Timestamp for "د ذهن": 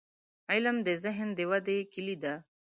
0.87-1.29